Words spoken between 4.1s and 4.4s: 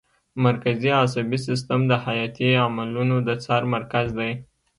دی